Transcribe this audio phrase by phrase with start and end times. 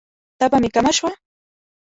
[0.39, 1.11] تبه می کمه شوه؟